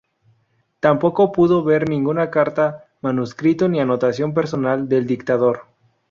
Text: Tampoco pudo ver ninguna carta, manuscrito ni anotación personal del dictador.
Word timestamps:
Tampoco 0.79 1.31
pudo 1.31 1.63
ver 1.63 1.87
ninguna 1.87 2.31
carta, 2.31 2.85
manuscrito 3.01 3.69
ni 3.69 3.79
anotación 3.79 4.33
personal 4.33 4.89
del 4.89 5.05
dictador. 5.05 5.67